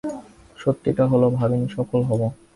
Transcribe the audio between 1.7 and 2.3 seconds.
সফল হব।